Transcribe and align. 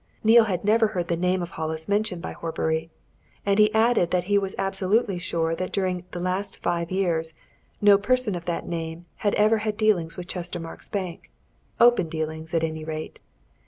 Neale 0.23 0.45
had 0.45 0.65
never 0.65 0.87
heard 0.87 1.09
the 1.09 1.15
name 1.15 1.43
of 1.43 1.51
Hollis 1.51 1.87
mentioned 1.87 2.23
by 2.23 2.31
Horbury. 2.31 2.89
And 3.45 3.59
he 3.59 3.71
added 3.71 4.09
that 4.09 4.23
he 4.23 4.35
was 4.39 4.55
absolutely 4.57 5.19
sure 5.19 5.53
that 5.55 5.71
during 5.71 6.05
the 6.09 6.19
last 6.19 6.57
five 6.57 6.89
years 6.89 7.35
no 7.81 7.99
person 7.99 8.33
of 8.33 8.45
that 8.45 8.67
name 8.67 9.05
had 9.17 9.35
ever 9.35 9.59
had 9.59 9.77
dealings 9.77 10.17
with 10.17 10.25
Chestermarke's 10.25 10.89
Bank 10.89 11.29
open 11.79 12.09
dealings, 12.09 12.51
at 12.55 12.63
any 12.63 12.83
rate. 12.83 13.19